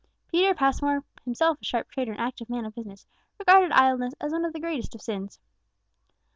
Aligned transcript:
Peter 0.29 0.55
Passmore, 0.55 1.03
himself 1.25 1.61
a 1.61 1.63
sharp 1.63 1.87
trader 1.91 2.11
and 2.11 2.19
active 2.19 2.49
man 2.49 2.65
of 2.65 2.73
business, 2.73 3.05
regarded 3.37 3.71
idleness 3.71 4.15
as 4.19 4.31
one 4.31 4.43
of 4.45 4.51
the 4.51 4.59
greatest 4.59 4.95
of 4.95 5.01
sins. 5.03 5.39